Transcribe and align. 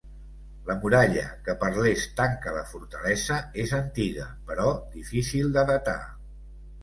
La 0.67 0.75
muralla 0.83 1.25
que 1.47 1.53
per 1.63 1.67
l'est 1.75 2.15
tanca 2.21 2.53
la 2.55 2.63
fortalesa 2.71 3.37
és 3.65 3.73
antiga 3.81 4.27
però 4.49 4.67
difícil 4.95 5.53
de 5.59 5.65
datar. 5.73 5.99